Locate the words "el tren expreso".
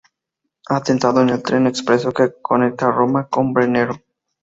1.29-2.11